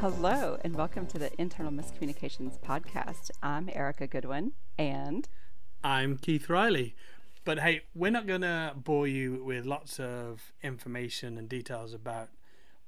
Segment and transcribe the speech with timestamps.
[0.00, 3.30] Hello, and welcome to the Internal Miscommunications Podcast.
[3.42, 5.28] I'm Erica Goodwin, and
[5.82, 6.94] I'm Keith Riley.
[7.44, 12.28] But hey, we're not going to bore you with lots of information and details about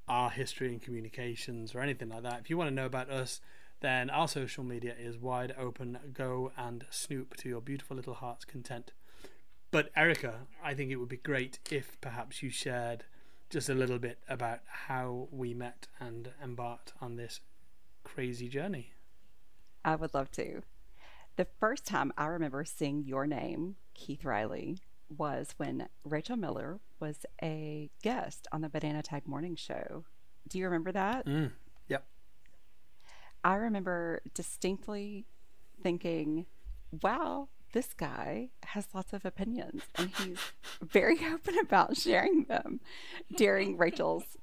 [0.07, 2.39] our history and communications or anything like that.
[2.39, 3.41] If you want to know about us,
[3.79, 5.97] then our social media is wide open.
[6.13, 8.91] Go and snoop to your beautiful little heart's content.
[9.69, 13.03] But Erica, I think it would be great if perhaps you shared
[13.49, 17.41] just a little bit about how we met and embarked on this
[18.03, 18.93] crazy journey.
[19.85, 20.63] I would love to.
[21.35, 24.79] The first time I remember seeing your name, Keith Riley,
[25.15, 30.03] was when Rachel Miller was a guest on the Banana Tag Morning Show.
[30.47, 31.25] Do you remember that?
[31.25, 31.51] Mm.
[33.43, 35.25] I remember distinctly
[35.81, 36.45] thinking,
[37.01, 40.39] wow, this guy has lots of opinions and he's
[40.81, 42.79] very open about sharing them
[43.35, 44.37] during Rachel's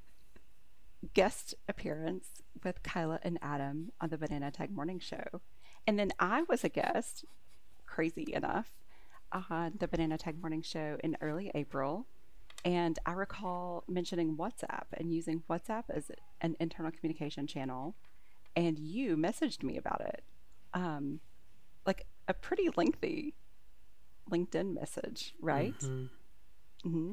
[1.13, 2.29] guest appearance
[2.63, 5.41] with Kyla and Adam on the Banana Tag Morning Show.
[5.87, 7.25] And then I was a guest,
[7.87, 8.69] crazy enough,
[9.33, 12.07] on the Banana Tag Morning Show in early April.
[12.65, 17.95] And I recall mentioning WhatsApp and using WhatsApp as an internal communication channel.
[18.57, 20.23] And you messaged me about it.
[20.73, 21.21] Um,
[21.87, 23.35] like a pretty lengthy
[24.31, 25.79] LinkedIn message, right?
[25.79, 26.89] Mm-hmm.
[26.89, 27.13] Mm-hmm.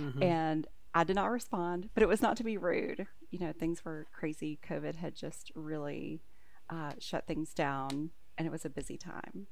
[0.00, 0.22] Mm-hmm.
[0.22, 3.06] And I did not respond, but it was not to be rude.
[3.30, 4.58] You know, things were crazy.
[4.68, 6.20] COVID had just really
[6.68, 9.46] uh, shut things down, and it was a busy time.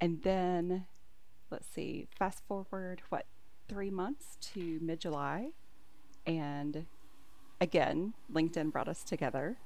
[0.00, 0.86] And then,
[1.50, 3.26] let's see, fast forward, what,
[3.68, 5.50] three months to mid July.
[6.26, 6.86] And
[7.60, 9.56] again, LinkedIn brought us together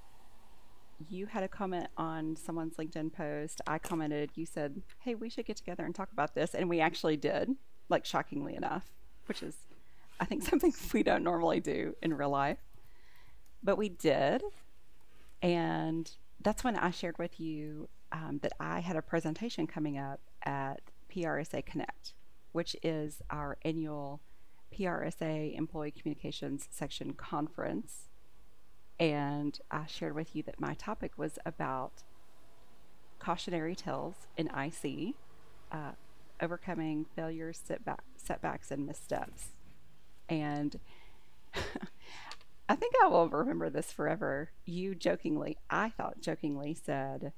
[1.08, 3.60] you had a comment on someone's LinkedIn post.
[3.66, 6.54] I commented, you said, hey, we should get together and talk about this.
[6.54, 7.50] And we actually did,
[7.88, 8.86] like shockingly enough,
[9.26, 9.56] which is,
[10.20, 12.58] I think, something we don't normally do in real life.
[13.62, 14.42] But we did.
[15.42, 16.10] And
[16.42, 20.80] that's when I shared with you um, that I had a presentation coming up at
[21.12, 22.14] PRSA Connect,
[22.52, 24.20] which is our annual
[24.74, 28.08] PRSA Employee Communications Section conference
[28.98, 32.02] and I shared with you that my topic was about
[33.18, 35.14] cautionary tales in IC,
[35.72, 35.92] uh,
[36.40, 39.48] overcoming failures, setback, setbacks, and missteps.
[40.28, 40.78] And
[42.68, 44.50] I think I will remember this forever.
[44.64, 47.32] You jokingly, I thought jokingly, said,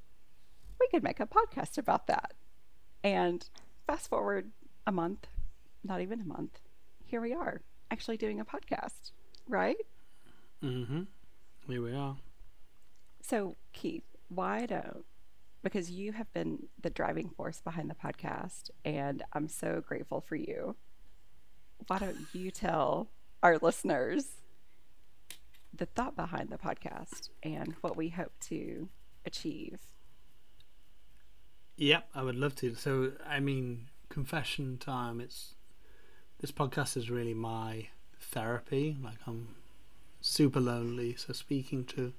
[0.81, 2.35] We could make a podcast about that.
[3.03, 3.49] And
[3.87, 4.51] fast forward
[4.87, 5.27] a month,
[5.85, 6.61] not even a month,
[7.05, 9.13] here we are actually doing a podcast,
[9.49, 9.77] right?
[10.63, 11.03] Mm hmm.
[11.69, 12.17] Here we are.
[13.23, 15.05] So, Keith, why don't
[15.67, 20.37] because you have been the driving force behind the podcast, and I'm so grateful for
[20.37, 20.77] you.
[21.89, 23.09] Why don't you tell
[23.43, 24.27] our listeners
[25.75, 28.89] the thought behind the podcast and what we hope to
[29.25, 29.81] achieve?
[31.79, 32.77] Yep, I would love to.
[32.77, 35.21] So, I mean, confession time.
[35.21, 35.57] It's
[36.41, 37.89] this podcast is really my
[38.21, 38.97] therapy.
[39.03, 39.49] Like I'm
[40.27, 42.13] super lonely, so speaking to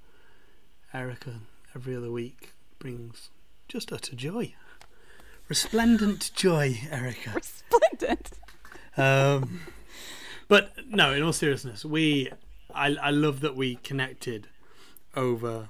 [0.94, 1.42] Erica
[1.76, 3.30] every other week brings
[3.68, 4.54] just utter joy.
[5.50, 7.32] Resplendent joy, Erica.
[7.36, 8.32] Resplendent.
[8.96, 9.62] Um,
[10.48, 12.32] but no, in all seriousness, we
[12.74, 14.48] I I love that we connected
[15.16, 15.70] over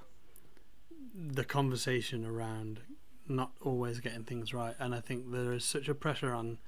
[1.14, 2.82] the conversation around
[3.28, 6.60] not always getting things right, and I think there is such a pressure on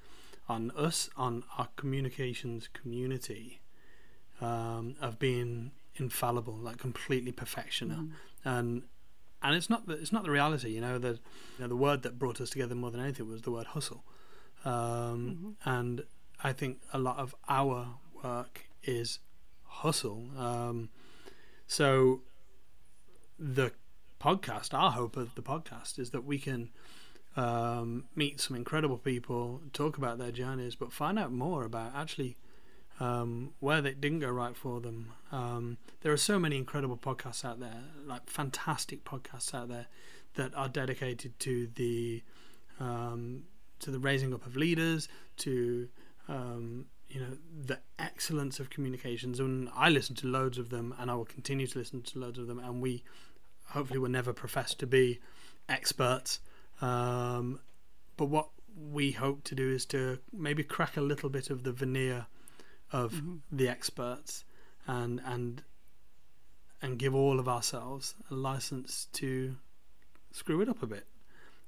[0.48, 3.62] on us on our communications community
[4.42, 8.12] um, of being infallible, like completely perfectional, mm.
[8.46, 8.84] and
[9.42, 10.70] and it's not the, it's not the reality.
[10.70, 11.20] You know the you
[11.60, 14.04] know, the word that brought us together more than anything was the word hustle,
[14.66, 15.70] um, mm-hmm.
[15.70, 16.04] and
[16.44, 17.88] I think a lot of our
[18.24, 19.20] work is
[19.64, 20.28] hustle.
[20.38, 20.90] Um,
[21.68, 22.22] so
[23.38, 23.72] the
[24.20, 26.70] podcast, our hope of the podcast is that we can
[27.38, 32.36] um, meet some incredible people, talk about their journeys, but find out more about actually
[33.00, 35.14] um, where they didn't go right for them.
[35.32, 39.88] Um, there are so many incredible podcasts out there, like fantastic podcasts out there
[40.36, 42.22] that are dedicated to the
[42.80, 43.44] um,
[43.80, 45.08] to the raising up of leaders,
[45.38, 45.88] to
[46.28, 49.40] um, you know the excellence of communications.
[49.40, 52.38] And I listen to loads of them, and I will continue to listen to loads
[52.38, 52.60] of them.
[52.60, 53.04] And we
[53.68, 55.20] hopefully will never profess to be
[55.70, 56.40] experts,
[56.82, 57.60] um,
[58.18, 58.50] but what
[58.92, 62.26] we hope to do is to maybe crack a little bit of the veneer
[62.92, 63.36] of mm-hmm.
[63.52, 64.44] the experts
[64.88, 65.64] and and
[66.82, 69.56] and give all of ourselves a license to
[70.32, 71.06] screw it up a bit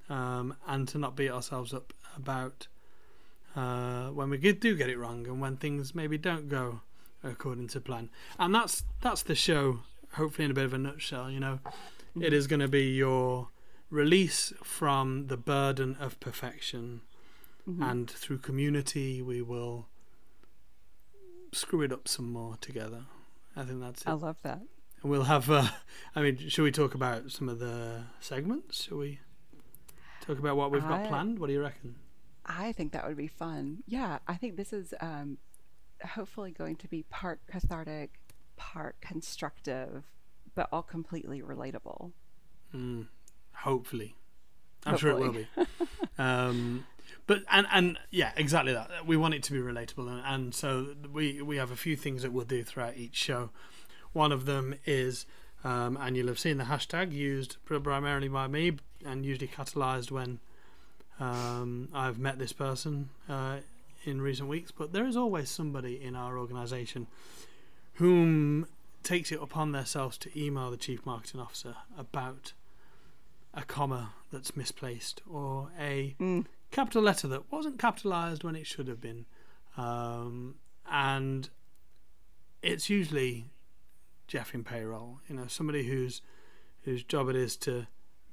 [0.09, 2.67] um, and to not beat ourselves up about
[3.55, 6.81] uh, when we do get it wrong and when things maybe don't go
[7.23, 8.09] according to plan.
[8.39, 9.79] And that's that's the show.
[10.13, 11.59] Hopefully, in a bit of a nutshell, you know,
[12.19, 13.49] it is going to be your
[13.89, 17.01] release from the burden of perfection,
[17.67, 17.91] Mhm.
[17.91, 19.87] and through community, we will
[21.51, 23.05] screw it up some more together.
[23.55, 24.07] I think that's it.
[24.07, 24.61] I love that.
[25.01, 25.49] And we'll have.
[25.49, 25.67] Uh,
[26.15, 28.83] I mean, should we talk about some of the segments?
[28.83, 29.19] Shall we
[30.21, 31.39] talk about what we've got I- planned?
[31.39, 31.95] What do you reckon?
[32.45, 33.83] I think that would be fun.
[33.87, 35.37] Yeah, I think this is um,
[36.03, 38.19] hopefully going to be part cathartic,
[38.57, 40.05] part constructive,
[40.55, 42.11] but all completely relatable.
[42.75, 43.07] Mm,
[43.53, 44.15] hopefully,
[44.85, 45.47] I'm sure it will be.
[46.17, 46.85] Um,
[47.27, 49.05] but and and yeah, exactly that.
[49.05, 52.21] We want it to be relatable, and, and so we we have a few things
[52.23, 53.49] that we'll do throughout each show.
[54.13, 55.25] One of them is,
[55.63, 60.39] um, and you'll have seen the hashtag used primarily by me, and usually catalyzed when
[61.19, 63.57] um, I've met this person uh,
[64.03, 64.71] in recent weeks.
[64.71, 67.07] But there is always somebody in our organisation
[67.95, 68.67] whom
[69.03, 72.53] takes it upon themselves to email the chief marketing officer about
[73.53, 76.45] a comma that's misplaced or a Mm.
[76.71, 79.25] Capital letter that wasn't capitalized when it should have been.
[79.77, 80.55] Um,
[80.89, 81.49] and
[82.61, 83.45] it's usually
[84.27, 86.21] Jeff in payroll, you know, somebody whose
[86.83, 87.87] whose job it is to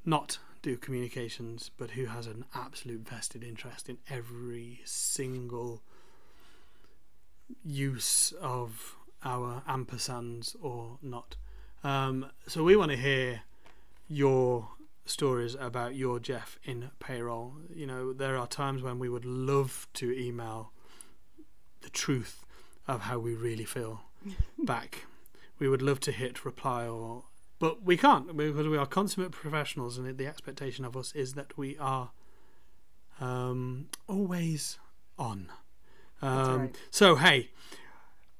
[0.04, 5.82] not do communications, but who has an absolute vested interest in every single
[7.64, 11.36] use of our ampersands or not.
[11.84, 13.42] Um, so we want to hear
[14.08, 14.68] your
[15.08, 17.54] stories about your Jeff in payroll.
[17.74, 20.72] You know, there are times when we would love to email
[21.80, 22.44] the truth
[22.86, 24.02] of how we really feel
[24.58, 25.06] back.
[25.58, 27.24] We would love to hit reply or
[27.58, 31.58] but we can't because we are consummate professionals and the expectation of us is that
[31.58, 32.10] we are
[33.20, 34.78] um, always
[35.18, 35.50] on.
[36.22, 36.76] Um, right.
[36.90, 37.50] So hey,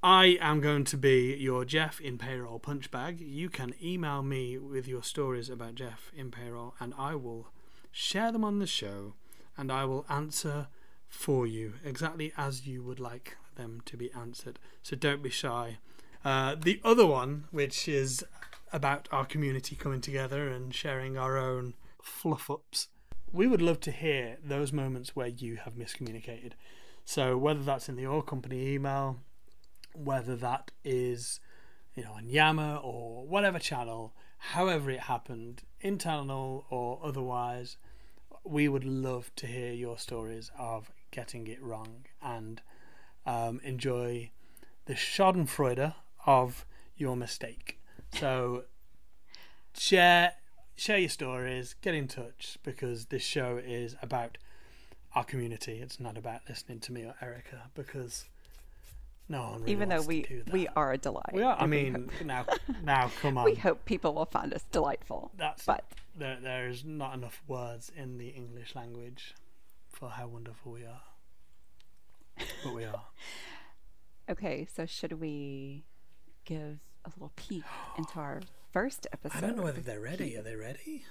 [0.02, 3.20] I am going to be your Jeff in payroll punch bag.
[3.20, 7.48] You can email me with your stories about Jeff in payroll, and I will
[7.90, 9.14] share them on the show,
[9.56, 10.68] and I will answer
[11.08, 14.60] for you exactly as you would like them to be answered.
[14.84, 15.78] So don't be shy.
[16.24, 18.24] Uh, the other one, which is
[18.72, 22.86] about our community coming together and sharing our own fluff ups,
[23.32, 26.52] we would love to hear those moments where you have miscommunicated.
[27.04, 29.18] So whether that's in the oil company email,
[29.94, 31.40] whether that is
[31.94, 37.76] you know on Yammer or whatever channel, however it happened, internal or otherwise,
[38.44, 42.60] we would love to hear your stories of getting it wrong and
[43.26, 44.30] um, enjoy
[44.86, 45.94] the Schadenfreude
[46.26, 46.64] of
[46.96, 47.78] your mistake.
[48.14, 48.64] So
[49.74, 50.32] share
[50.76, 54.38] share your stories, get in touch because this show is about
[55.14, 55.80] our community.
[55.80, 58.26] It's not about listening to me or Erica because
[59.28, 61.32] no really Even though we we are a delight.
[61.32, 61.56] We are.
[61.60, 62.46] I mean, now,
[62.82, 63.44] now, come on.
[63.44, 65.30] we hope people will find us delightful.
[65.36, 65.84] That's But
[66.16, 66.38] there.
[66.40, 69.34] There's not enough words in the English language
[69.90, 71.02] for how wonderful we are.
[72.64, 73.02] But we are.
[74.30, 75.84] okay, so should we
[76.44, 77.64] give a little peek
[77.96, 78.40] into our
[78.72, 79.36] first episode?
[79.38, 80.36] I don't know whether they're ready.
[80.36, 81.04] Are they ready?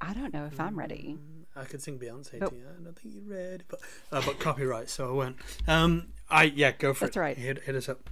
[0.00, 1.16] I don't know if I'm ready.
[1.18, 1.41] Mm.
[1.54, 2.64] I could sing Beyonce But- to you.
[2.68, 3.80] I don't think you're ready, but
[4.10, 5.36] uh, but copyright, so I won't.
[5.68, 7.20] Um, I yeah, go for That's it.
[7.20, 7.36] right.
[7.36, 8.08] Hit, hit us up.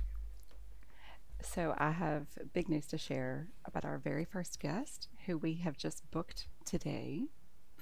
[1.43, 5.77] So I have big news to share about our very first guest, who we have
[5.79, 7.29] just booked today.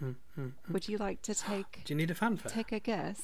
[0.00, 0.52] Mm, mm.
[0.70, 2.52] Would you like to take Do you need a fanfare?
[2.52, 3.20] take a guess?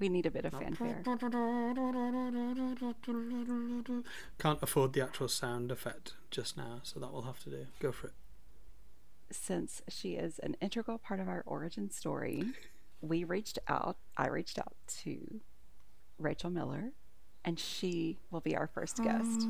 [0.00, 1.02] We need a bit of fanfare.
[4.38, 7.66] Can't afford the actual sound effect just now, so that will have to do.
[7.80, 8.14] Go for it.
[9.30, 12.44] Since she is an integral part of our origin story,
[13.00, 13.96] we reached out.
[14.16, 15.40] I reached out to
[16.18, 16.92] Rachel Miller,
[17.44, 19.46] and she will be our first guest.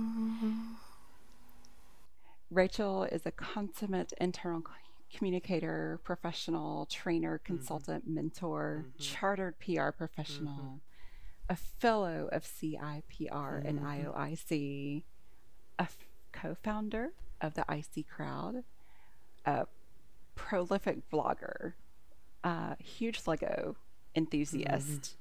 [2.51, 4.63] Rachel is a consummate internal
[5.15, 7.57] communicator, professional, trainer, mm-hmm.
[7.57, 9.03] consultant, mentor, mm-hmm.
[9.03, 10.77] chartered PR professional, mm-hmm.
[11.49, 15.03] a fellow of CIPR and IOIC,
[15.79, 15.97] a f-
[16.33, 18.65] co founder of the IC Crowd,
[19.45, 19.67] a
[20.35, 21.75] prolific vlogger,
[22.45, 23.77] a huge Lego
[24.15, 25.17] enthusiast,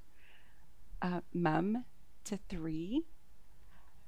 [1.01, 1.85] uh, mum
[2.25, 3.03] to three.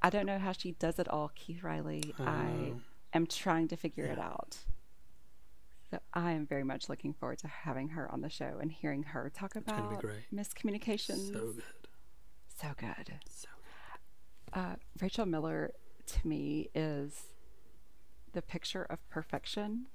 [0.01, 2.13] I don't know how she does it all, Keith Riley.
[2.20, 2.82] I Oh.
[3.13, 4.58] am trying to figure it out.
[5.89, 9.03] So I am very much looking forward to having her on the show and hearing
[9.03, 10.24] her talk about great.
[10.34, 11.34] miscommunications.
[11.34, 11.63] So good.
[12.48, 13.20] So good.
[13.30, 13.48] So
[14.53, 15.72] Uh, Rachel Miller
[16.08, 17.27] to me is
[18.34, 19.88] the picture of perfection.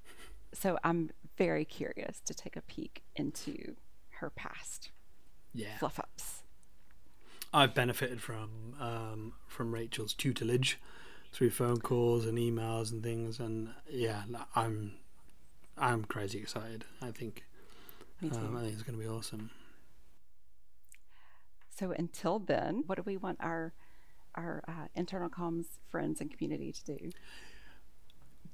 [0.52, 3.74] So I'm very curious to take a peek into
[4.20, 4.90] her past
[5.52, 5.76] Yeah.
[5.78, 6.42] fluff ups.
[7.52, 10.78] I've benefited from um, from Rachel's tutelage
[11.32, 14.22] through phone calls and emails and things, and yeah,
[14.54, 14.94] I'm
[15.78, 16.84] I'm crazy excited.
[17.00, 17.44] I think
[18.22, 19.50] um, I think it's going to be awesome.
[21.78, 23.72] So until then, what do we want our
[24.34, 27.10] our uh, internal comms friends and community to do?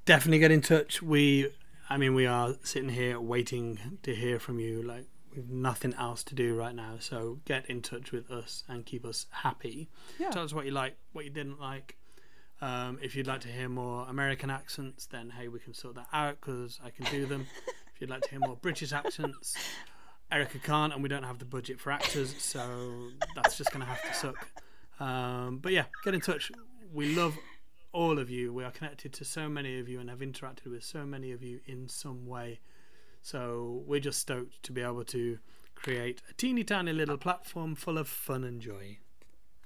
[0.05, 1.01] Definitely get in touch.
[1.01, 1.49] We,
[1.89, 4.83] I mean, we are sitting here waiting to hear from you.
[4.83, 8.85] Like we've nothing else to do right now, so get in touch with us and
[8.85, 9.89] keep us happy.
[10.19, 10.29] Yeah.
[10.29, 11.97] Tell us what you like, what you didn't like.
[12.61, 16.07] Um, if you'd like to hear more American accents, then hey, we can sort that
[16.13, 17.47] out because I can do them.
[17.93, 19.55] if you'd like to hear more British accents,
[20.31, 23.85] Erica can't, and we don't have the budget for actors, so that's just going to
[23.85, 24.47] have to suck.
[24.99, 26.51] Um, but yeah, get in touch.
[26.93, 27.35] We love
[27.93, 28.51] all of you.
[28.51, 31.41] We are connected to so many of you and have interacted with so many of
[31.41, 32.59] you in some way.
[33.21, 35.37] So we're just stoked to be able to
[35.75, 38.97] create a teeny tiny little platform full of fun and joy.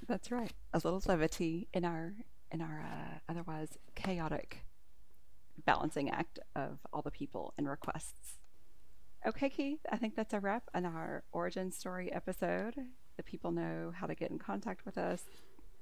[0.07, 0.53] That's right.
[0.73, 2.13] A little levity in our
[2.51, 4.59] in our uh, otherwise chaotic
[5.65, 8.37] balancing act of all the people and requests.
[9.25, 12.75] Okay, Keith, I think that's a wrap on our origin story episode.
[13.17, 15.23] The people know how to get in contact with us.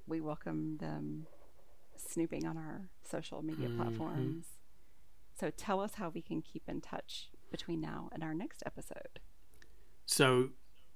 [0.08, 1.26] We welcome them
[2.00, 3.76] snooping on our social media Mhm.
[3.76, 4.46] platforms.
[5.38, 9.20] So tell us how we can keep in touch between now and our next episode.
[10.06, 10.50] So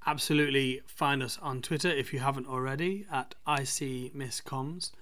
[0.06, 4.92] absolutely find us on Twitter if you haven't already at ICMissComms.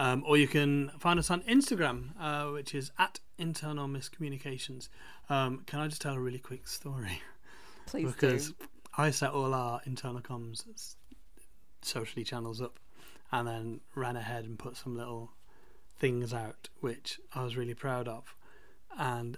[0.00, 4.88] Um, or you can find us on Instagram, uh, which is at Internal Miscommunications.
[5.28, 7.20] Um, can I just tell a really quick story?
[7.86, 8.68] Please because do.
[8.96, 10.94] I set all our internal comms
[11.82, 12.78] socially channels up
[13.32, 15.32] and then ran ahead and put some little
[15.98, 18.34] things out which I was really proud of
[18.98, 19.36] and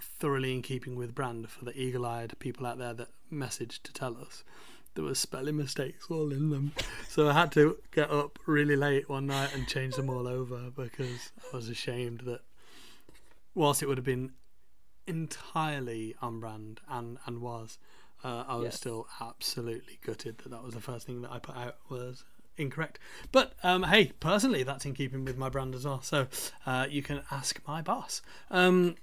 [0.00, 4.16] thoroughly in keeping with brand for the eagle-eyed people out there that messaged to tell
[4.18, 4.44] us
[4.94, 6.72] there were spelling mistakes all in them
[7.08, 10.70] so I had to get up really late one night and change them all over
[10.74, 12.40] because I was ashamed that
[13.54, 14.32] whilst it would have been
[15.06, 17.78] entirely on brand and and was
[18.24, 18.76] uh, I was Yes.
[18.76, 22.24] still absolutely gutted that that was the first thing that I put out was
[22.58, 22.98] incorrect.
[23.32, 26.00] But um, hey personally that's in keeping with my brand as well.
[26.02, 26.26] So
[26.66, 28.22] uh, you can ask my boss.
[28.50, 28.96] Um,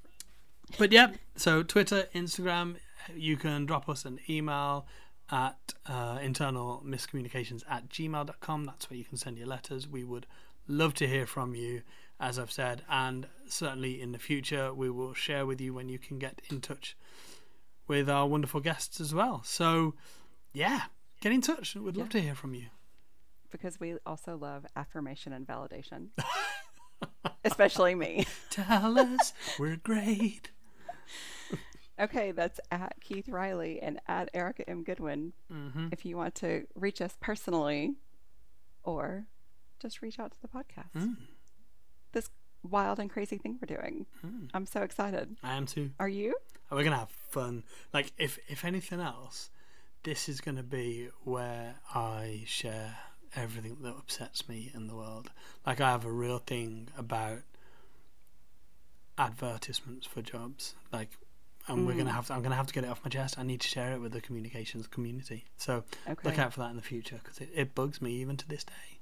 [0.77, 2.75] but yeah so Twitter Instagram
[3.15, 4.87] you can drop us an email
[5.31, 9.87] at uh, internal miscommunications at gmail.com that's where you can send your letters.
[9.87, 10.25] We would
[10.67, 11.81] love to hear from you
[12.19, 12.83] as I've said.
[12.89, 16.61] And certainly in the future we will share with you when you can get in
[16.61, 16.95] touch
[17.87, 19.41] with our wonderful guests as well.
[19.43, 19.93] So
[20.53, 20.83] yeah
[21.21, 21.75] get in touch.
[21.75, 22.11] We'd love Yeah.
[22.13, 22.67] to hear from you
[23.53, 26.07] because we also love affirmation and validation,
[27.45, 28.25] especially me.
[28.49, 30.51] tell us we're great
[31.99, 34.83] Okay, that's at Keith Riley and at Erica M.
[34.83, 35.33] Goodwin.
[35.51, 35.89] mm-hmm.
[35.91, 37.93] If you want to reach us personally
[38.83, 39.25] or
[39.79, 40.91] just reach out to the podcast.
[40.97, 41.17] Mm.
[42.13, 42.29] This
[42.63, 44.07] wild and crazy thing we're doing.
[44.25, 44.49] Mm.
[44.55, 45.37] I'm so excited.
[45.43, 46.33] I am too Are you?
[46.71, 49.51] we're gonna have fun like if if anything else
[50.01, 52.97] this is gonna be where I share
[53.35, 55.29] everything that upsets me in the world.
[55.65, 57.39] Like I have a real thing about
[59.17, 60.75] advertisements for jobs.
[60.91, 61.09] Like
[61.67, 62.13] and we're gonna Mm.
[62.15, 63.39] have to, I'm gonna have to get it off my chest.
[63.39, 65.45] I need to share it with the communications community.
[65.55, 66.29] So Okay.
[66.29, 68.65] look out for that in the future because it, it bugs me even to this
[68.65, 68.99] day.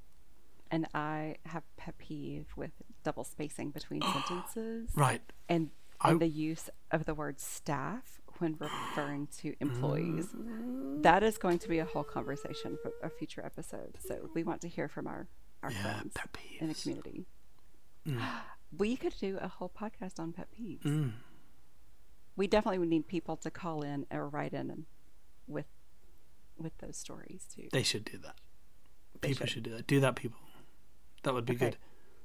[0.69, 2.71] And I have pet peeve with
[3.03, 5.21] double spacing between sentences right.
[5.49, 10.27] and, I- and the use of the word staff when referring to employees.
[10.35, 11.03] Mm.
[11.03, 13.97] That is going to be a whole conversation for a future episode.
[14.05, 15.27] So we want to hear from our,
[15.63, 16.15] our yeah friends
[16.59, 17.25] in the community.
[18.07, 18.21] Mm.
[18.77, 20.83] We could do a whole podcast on pet peeves.
[20.83, 21.11] Mm.
[22.37, 24.85] We definitely would need people to call in or write in and
[25.45, 25.65] with
[26.57, 27.67] with those stories too.
[27.73, 28.35] They should do that.
[29.19, 29.53] They people should.
[29.55, 29.63] should.
[29.63, 29.87] do that.
[29.87, 30.39] Do that, people.
[31.23, 31.65] That would be Okay.
[31.65, 31.77] good.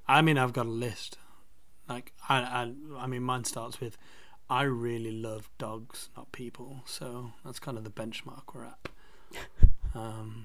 [0.07, 1.19] I mean, I've got a list.
[1.89, 3.97] Like, I, I, I mean, mine starts with,
[4.49, 6.83] I really love dogs, not people.
[6.87, 8.89] So that's kind of the benchmark we're at.
[9.95, 10.45] Um,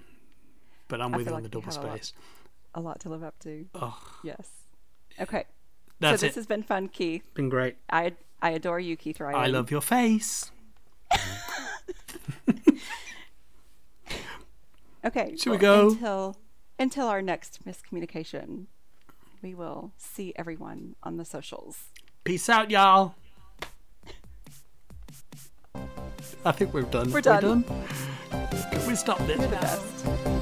[0.88, 1.96] but I'm I with you on like the double have a lot.
[1.98, 2.14] space.
[2.74, 3.66] A lot to live up to.
[3.76, 4.48] Oh, Yes.
[5.20, 5.44] Okay.
[6.00, 6.40] that's so this it.
[6.40, 7.30] has been fun, Keith.
[7.34, 7.76] Been great.
[7.90, 9.36] I I adore you, Keith Ryan.
[9.36, 10.52] I love your face.
[15.04, 15.36] Okay.
[15.36, 15.90] Should we go?
[15.90, 16.38] until
[16.78, 18.66] until our next miscommunication?
[19.42, 21.86] We will see everyone on the socials.
[22.24, 23.16] Peace out, y'all.
[26.44, 27.12] I think we're done.
[27.12, 27.64] We're done.
[27.64, 30.41] Can we stop this You're the best.